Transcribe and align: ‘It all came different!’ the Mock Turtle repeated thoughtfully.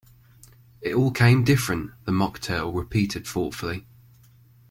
‘It 0.81 0.95
all 0.95 1.11
came 1.11 1.43
different!’ 1.43 1.91
the 2.05 2.11
Mock 2.11 2.39
Turtle 2.41 2.73
repeated 2.73 3.27
thoughtfully. 3.27 3.85